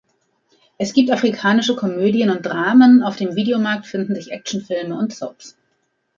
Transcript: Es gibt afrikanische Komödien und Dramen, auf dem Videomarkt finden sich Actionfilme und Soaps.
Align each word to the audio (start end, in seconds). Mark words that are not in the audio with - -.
Es 0.79 0.93
gibt 0.93 1.11
afrikanische 1.11 1.75
Komödien 1.75 2.31
und 2.31 2.43
Dramen, 2.43 3.03
auf 3.03 3.17
dem 3.17 3.35
Videomarkt 3.35 3.85
finden 3.85 4.15
sich 4.15 4.31
Actionfilme 4.31 4.97
und 4.97 5.13
Soaps. 5.13 5.55